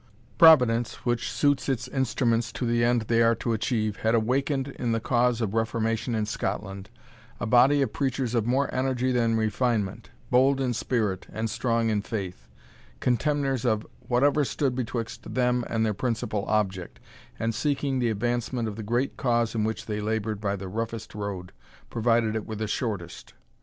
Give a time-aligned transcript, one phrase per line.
[0.39, 4.93] Providence, which suits its instruments to the end they are to achieve, had awakened in
[4.93, 6.89] the cause of Reformation in Scotland,
[7.39, 12.01] a body of preachers of more energy than refinement, bold in spirit, and strong in
[12.01, 12.47] faith,
[12.99, 16.99] contemners of whatever stood betwixt them and their principal object,
[17.37, 21.13] and seeking the advancement of the great cause in which they laboured by the roughest
[21.13, 21.51] road,
[21.91, 23.35] provided it were the shortest.